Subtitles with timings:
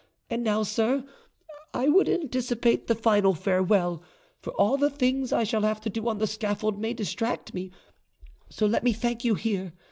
[0.31, 1.05] And now, sir,
[1.75, 6.17] I would anticipate the final farewell,—for all the things I shall have to do on
[6.17, 9.73] the scaffold may distract me,—so let me thank you here.